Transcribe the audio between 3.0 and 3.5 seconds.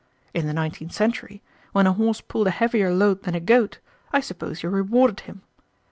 than a